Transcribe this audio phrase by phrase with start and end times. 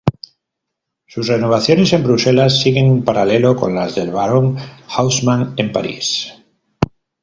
[1.05, 6.33] Sus renovaciones en Bruselas siguen un paralelo con las del Barón Haussmann en París.